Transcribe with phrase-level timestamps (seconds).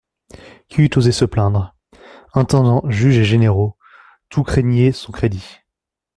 [0.67, 1.75] Qui eût osé se plaindre?
[2.33, 3.77] Intendant, juges et généraux,
[4.29, 5.59] tout craignait son crédit.